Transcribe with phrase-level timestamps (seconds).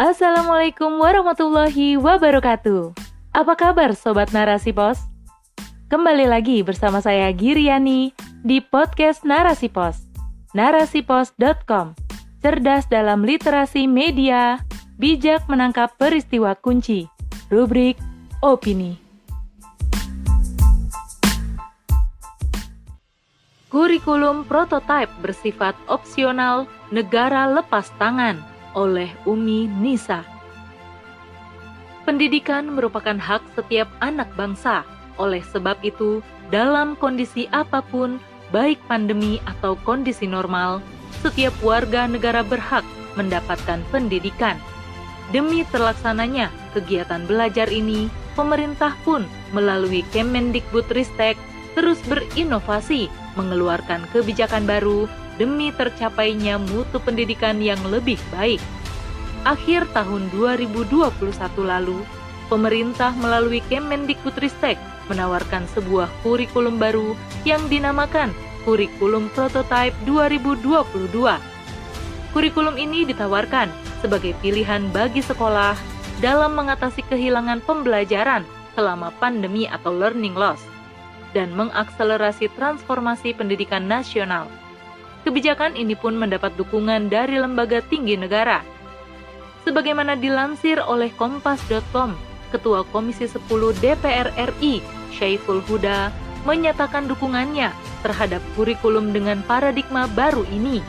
[0.00, 2.96] Assalamualaikum warahmatullahi wabarakatuh.
[3.36, 4.96] Apa kabar Sobat Narasi Pos?
[5.92, 10.00] Kembali lagi bersama saya Giriani di podcast Narasi Pos.
[10.56, 11.92] Narasipos.com
[12.40, 14.64] Cerdas dalam literasi media,
[14.96, 17.04] bijak menangkap peristiwa kunci.
[17.52, 18.00] Rubrik
[18.40, 18.96] Opini.
[23.68, 30.22] Kurikulum prototipe bersifat opsional negara lepas tangan oleh Umi Nisa.
[32.06, 34.82] Pendidikan merupakan hak setiap anak bangsa.
[35.20, 38.18] Oleh sebab itu, dalam kondisi apa pun,
[38.50, 40.82] baik pandemi atau kondisi normal,
[41.22, 42.82] setiap warga negara berhak
[43.14, 44.56] mendapatkan pendidikan.
[45.30, 49.22] Demi terlaksananya kegiatan belajar ini, pemerintah pun
[49.54, 51.38] melalui Kemendikbudristek
[51.78, 53.06] terus berinovasi,
[53.38, 55.06] mengeluarkan kebijakan baru
[55.40, 58.60] demi tercapainya mutu pendidikan yang lebih baik.
[59.48, 61.16] Akhir tahun 2021
[61.64, 62.04] lalu,
[62.52, 64.76] pemerintah melalui Kemendikbudristek
[65.08, 67.16] menawarkan sebuah kurikulum baru
[67.48, 68.28] yang dinamakan
[68.68, 71.08] Kurikulum Prototype 2022.
[72.36, 73.72] Kurikulum ini ditawarkan
[74.04, 75.72] sebagai pilihan bagi sekolah
[76.20, 78.44] dalam mengatasi kehilangan pembelajaran
[78.76, 80.60] selama pandemi atau learning loss
[81.32, 84.46] dan mengakselerasi transformasi pendidikan nasional
[85.22, 88.64] kebijakan ini pun mendapat dukungan dari lembaga tinggi negara.
[89.64, 92.16] Sebagaimana dilansir oleh Kompas.com,
[92.50, 93.46] Ketua Komisi 10
[93.78, 94.80] DPR RI,
[95.12, 96.08] Syaiful Huda,
[96.48, 97.68] menyatakan dukungannya
[98.00, 100.80] terhadap kurikulum dengan paradigma baru ini.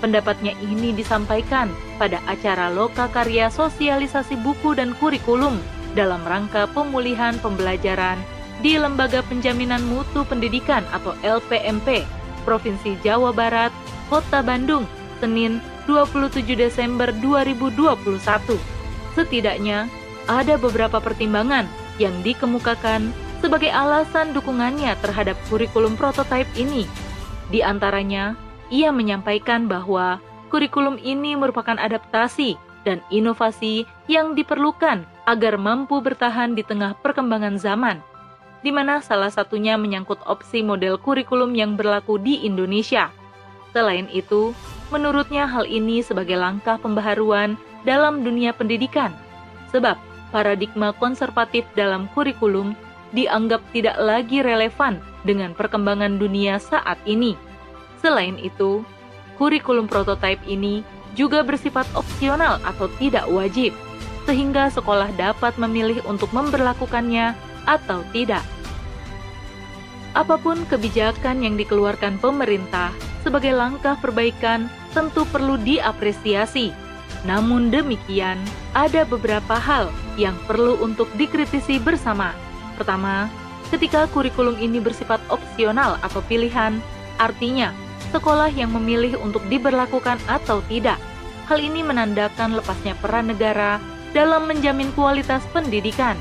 [0.00, 5.56] Pendapatnya ini disampaikan pada acara Loka Karya Sosialisasi Buku dan Kurikulum
[5.96, 8.20] dalam rangka pemulihan pembelajaran
[8.60, 12.04] di Lembaga Penjaminan Mutu Pendidikan atau LPMP
[12.46, 13.74] Provinsi Jawa Barat,
[14.06, 14.86] Kota Bandung,
[15.18, 15.58] Senin
[15.90, 18.22] 27 Desember 2021.
[19.18, 19.90] Setidaknya,
[20.30, 21.66] ada beberapa pertimbangan
[21.98, 23.10] yang dikemukakan
[23.42, 26.86] sebagai alasan dukungannya terhadap kurikulum prototipe ini.
[27.50, 28.38] Di antaranya,
[28.70, 36.62] ia menyampaikan bahwa kurikulum ini merupakan adaptasi dan inovasi yang diperlukan agar mampu bertahan di
[36.62, 37.98] tengah perkembangan zaman
[38.66, 43.14] di mana salah satunya menyangkut opsi model kurikulum yang berlaku di Indonesia.
[43.70, 44.50] Selain itu,
[44.90, 47.54] menurutnya hal ini sebagai langkah pembaharuan
[47.86, 49.14] dalam dunia pendidikan,
[49.70, 49.94] sebab
[50.34, 52.74] paradigma konservatif dalam kurikulum
[53.14, 57.38] dianggap tidak lagi relevan dengan perkembangan dunia saat ini.
[58.02, 58.82] Selain itu,
[59.38, 60.82] kurikulum prototipe ini
[61.14, 63.70] juga bersifat opsional atau tidak wajib,
[64.26, 67.38] sehingga sekolah dapat memilih untuk memperlakukannya
[67.70, 68.42] atau tidak
[70.16, 72.88] apa pun kebijakan yang dikeluarkan pemerintah
[73.20, 76.72] sebagai langkah perbaikan tentu perlu diapresiasi.
[77.28, 78.40] Namun demikian,
[78.72, 82.32] ada beberapa hal yang perlu untuk dikritisi bersama.
[82.80, 83.28] Pertama,
[83.68, 86.80] ketika kurikulum ini bersifat opsional atau pilihan,
[87.20, 87.76] artinya
[88.14, 90.96] sekolah yang memilih untuk diberlakukan atau tidak.
[91.50, 93.78] Hal ini menandakan lepasnya peran negara
[94.16, 96.16] dalam menjamin kualitas pendidikan.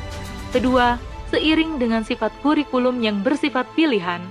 [0.51, 0.99] Kedua,
[1.33, 4.21] seiring dengan sifat kurikulum yang bersifat pilihan,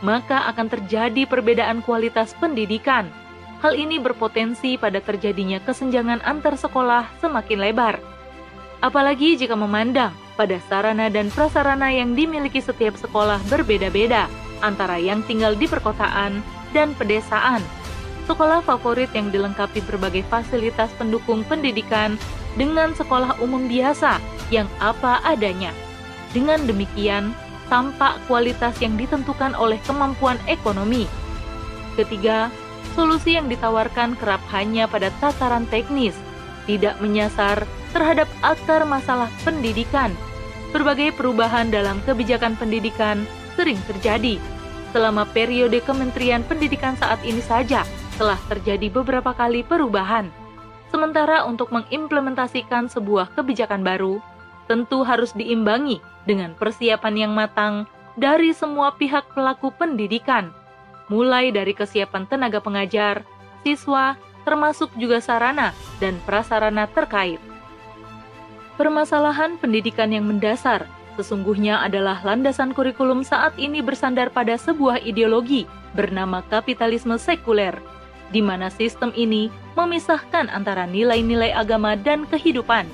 [0.00, 3.10] maka akan terjadi perbedaan kualitas pendidikan.
[3.58, 7.98] Hal ini berpotensi pada terjadinya kesenjangan antar sekolah semakin lebar.
[8.78, 14.30] Apalagi jika memandang pada sarana dan prasarana yang dimiliki setiap sekolah berbeda-beda
[14.62, 16.38] antara yang tinggal di perkotaan
[16.70, 17.58] dan pedesaan.
[18.30, 22.14] Sekolah favorit yang dilengkapi berbagai fasilitas pendukung pendidikan
[22.54, 24.22] dengan sekolah umum biasa
[24.54, 25.74] yang apa adanya
[26.36, 27.32] dengan demikian,
[27.72, 31.04] tampak kualitas yang ditentukan oleh kemampuan ekonomi.
[31.96, 32.52] Ketiga,
[32.96, 36.16] solusi yang ditawarkan kerap hanya pada tataran teknis,
[36.68, 40.12] tidak menyasar terhadap akar masalah pendidikan.
[40.68, 43.24] Berbagai perubahan dalam kebijakan pendidikan
[43.56, 44.36] sering terjadi.
[44.92, 47.84] Selama periode Kementerian Pendidikan saat ini saja
[48.16, 50.28] telah terjadi beberapa kali perubahan.
[50.88, 54.20] Sementara untuk mengimplementasikan sebuah kebijakan baru,
[54.68, 57.88] tentu harus diimbangi dengan persiapan yang matang
[58.20, 60.52] dari semua pihak pelaku pendidikan,
[61.08, 63.24] mulai dari kesiapan tenaga pengajar,
[63.64, 67.40] siswa, termasuk juga sarana dan prasarana terkait.
[68.76, 70.84] Permasalahan pendidikan yang mendasar
[71.18, 75.66] sesungguhnya adalah landasan kurikulum saat ini bersandar pada sebuah ideologi
[75.96, 77.74] bernama kapitalisme sekuler,
[78.30, 82.86] di mana sistem ini memisahkan antara nilai-nilai agama dan kehidupan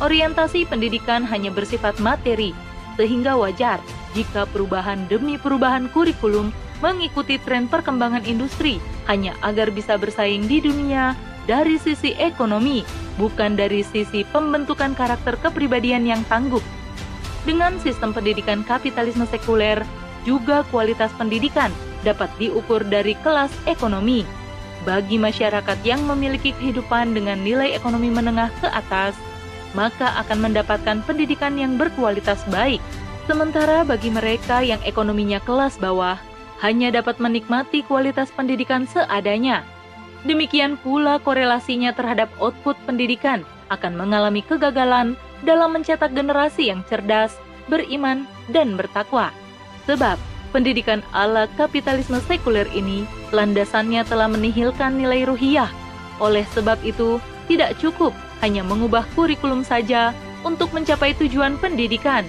[0.00, 2.52] orientasi pendidikan hanya bersifat materi,
[2.96, 3.78] sehingga wajar
[4.16, 6.50] jika perubahan demi perubahan kurikulum
[6.80, 11.16] mengikuti tren perkembangan industri hanya agar bisa bersaing di dunia
[11.46, 12.82] dari sisi ekonomi,
[13.16, 16.62] bukan dari sisi pembentukan karakter kepribadian yang tangguh.
[17.46, 19.86] Dengan sistem pendidikan kapitalisme sekuler,
[20.26, 21.70] juga kualitas pendidikan
[22.02, 24.26] dapat diukur dari kelas ekonomi.
[24.82, 29.14] Bagi masyarakat yang memiliki kehidupan dengan nilai ekonomi menengah ke atas,
[29.74, 32.78] maka akan mendapatkan pendidikan yang berkualitas baik.
[33.26, 36.20] Sementara bagi mereka yang ekonominya kelas bawah,
[36.62, 39.66] hanya dapat menikmati kualitas pendidikan seadanya.
[40.22, 47.34] Demikian pula korelasinya terhadap output pendidikan akan mengalami kegagalan dalam mencetak generasi yang cerdas,
[47.66, 49.34] beriman, dan bertakwa.
[49.90, 50.18] Sebab
[50.54, 55.70] pendidikan ala kapitalisme sekuler ini landasannya telah menihilkan nilai ruhiyah.
[56.22, 60.12] Oleh sebab itu, tidak cukup hanya mengubah kurikulum saja
[60.44, 62.22] untuk mencapai tujuan pendidikan.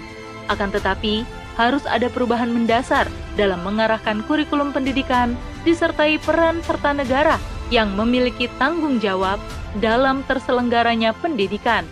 [0.48, 1.27] Akan tetapi,
[1.57, 5.33] harus ada perubahan mendasar dalam mengarahkan kurikulum pendidikan
[5.65, 7.42] disertai peran serta negara
[7.74, 9.42] yang memiliki tanggung jawab
[9.81, 11.83] dalam terselenggaranya pendidikan.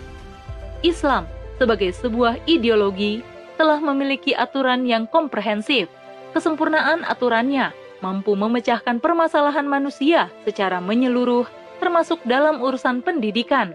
[0.80, 1.26] Islam
[1.58, 3.20] sebagai sebuah ideologi
[3.56, 5.90] telah memiliki aturan yang komprehensif.
[6.32, 7.72] Kesempurnaan aturannya
[8.04, 11.48] mampu memecahkan permasalahan manusia secara menyeluruh
[11.80, 13.72] termasuk dalam urusan pendidikan.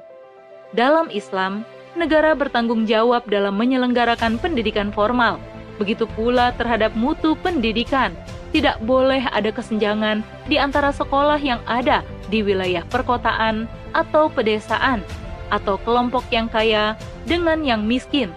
[0.72, 1.68] Dalam Islam,
[2.00, 5.36] negara bertanggung jawab dalam menyelenggarakan pendidikan formal,
[5.76, 8.16] begitu pula terhadap mutu pendidikan.
[8.56, 15.04] Tidak boleh ada kesenjangan di antara sekolah yang ada di wilayah perkotaan atau pedesaan,
[15.52, 16.96] atau kelompok yang kaya
[17.28, 18.32] dengan yang miskin.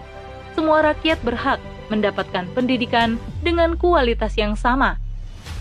[0.55, 4.99] Semua rakyat berhak mendapatkan pendidikan dengan kualitas yang sama.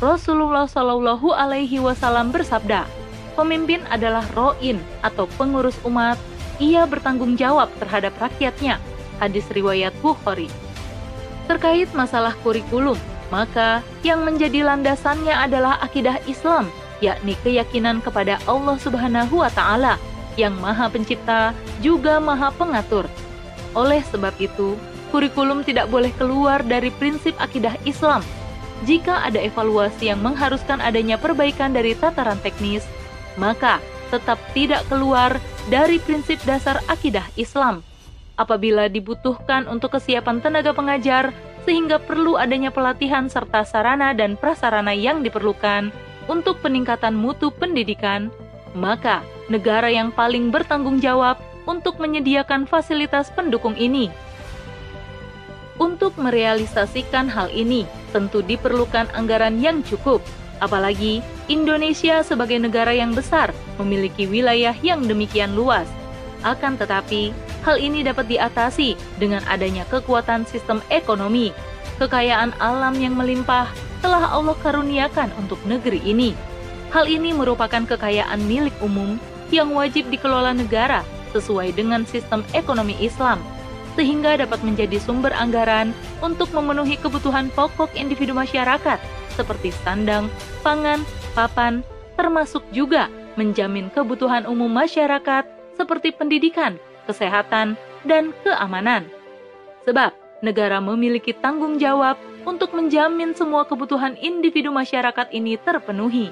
[0.02, 2.86] Rasulullah Shallallahu Alaihi Wasallam bersabda,
[3.38, 6.18] pemimpin adalah roin atau pengurus umat.
[6.62, 8.78] Ia bertanggung jawab terhadap rakyatnya.
[9.18, 10.50] Hadis riwayat Bukhari
[11.44, 12.96] terkait masalah kurikulum,
[13.28, 16.68] maka yang menjadi landasannya adalah akidah Islam,
[17.04, 20.00] yakni keyakinan kepada Allah Subhanahu wa taala
[20.40, 21.52] yang Maha Pencipta
[21.84, 23.06] juga Maha Pengatur.
[23.76, 24.78] Oleh sebab itu,
[25.12, 28.24] kurikulum tidak boleh keluar dari prinsip akidah Islam.
[28.84, 32.82] Jika ada evaluasi yang mengharuskan adanya perbaikan dari tataran teknis,
[33.38, 33.78] maka
[34.12, 37.84] tetap tidak keluar dari prinsip dasar akidah Islam
[38.34, 41.30] apabila dibutuhkan untuk kesiapan tenaga pengajar,
[41.64, 45.94] sehingga perlu adanya pelatihan serta sarana dan prasarana yang diperlukan
[46.28, 48.28] untuk peningkatan mutu pendidikan,
[48.76, 54.12] maka negara yang paling bertanggung jawab untuk menyediakan fasilitas pendukung ini.
[55.74, 60.22] Untuk merealisasikan hal ini, tentu diperlukan anggaran yang cukup,
[60.62, 65.88] apalagi Indonesia sebagai negara yang besar memiliki wilayah yang demikian luas.
[66.44, 67.32] Akan tetapi,
[67.64, 71.48] Hal ini dapat diatasi dengan adanya kekuatan sistem ekonomi.
[71.96, 73.72] Kekayaan alam yang melimpah
[74.04, 76.36] telah Allah karuniakan untuk negeri ini.
[76.92, 79.16] Hal ini merupakan kekayaan milik umum
[79.48, 81.00] yang wajib dikelola negara
[81.32, 83.40] sesuai dengan sistem ekonomi Islam,
[83.96, 89.00] sehingga dapat menjadi sumber anggaran untuk memenuhi kebutuhan pokok individu masyarakat
[89.34, 90.28] seperti sandang,
[90.60, 91.00] pangan,
[91.34, 91.82] papan,
[92.14, 95.44] termasuk juga menjamin kebutuhan umum masyarakat
[95.74, 96.78] seperti pendidikan,
[97.10, 97.74] kesehatan,
[98.06, 99.10] dan keamanan.
[99.84, 102.16] Sebab negara memiliki tanggung jawab
[102.46, 106.30] untuk menjamin semua kebutuhan individu masyarakat ini terpenuhi.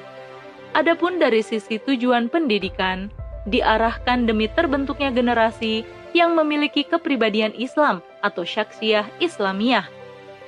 [0.72, 3.12] Adapun dari sisi tujuan pendidikan,
[3.44, 5.84] diarahkan demi terbentuknya generasi
[6.16, 9.88] yang memiliki kepribadian Islam atau syaksiah Islamiyah,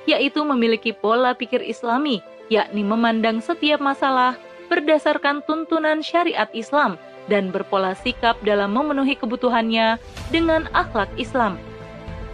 [0.09, 4.37] yaitu memiliki pola pikir Islami, yakni memandang setiap masalah
[4.69, 9.97] berdasarkan tuntunan syariat Islam dan berpola sikap dalam memenuhi kebutuhannya
[10.29, 11.57] dengan akhlak Islam.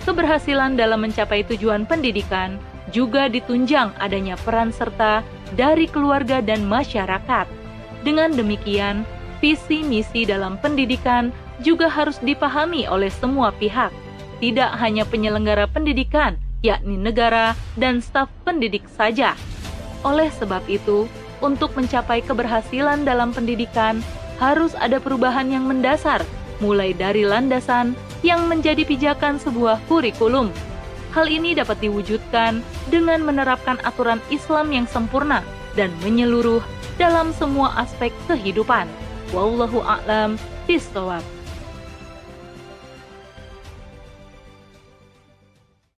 [0.04, 2.58] Keberhasilan dalam mencapai tujuan pendidikan
[2.90, 5.24] juga ditunjang adanya peran serta
[5.56, 7.48] dari keluarga dan masyarakat.
[8.02, 9.06] Dengan demikian,
[9.40, 11.30] visi misi dalam pendidikan
[11.62, 13.94] juga harus dipahami oleh semua pihak,
[14.42, 19.38] tidak hanya penyelenggara pendidikan, yakni negara dan staf pendidik saja.
[20.02, 21.06] Oleh sebab itu,
[21.42, 24.02] untuk mencapai keberhasilan dalam pendidikan,
[24.42, 26.26] harus ada perubahan yang mendasar,
[26.58, 27.94] mulai dari landasan
[28.26, 30.50] yang menjadi pijakan sebuah kurikulum.
[31.12, 35.44] Hal ini dapat diwujudkan dengan menerapkan aturan Islam yang sempurna
[35.76, 36.64] dan menyeluruh
[36.96, 38.88] dalam semua aspek kehidupan.
[39.36, 40.40] Wallahu a'lam
[40.70, 41.41] bishawab.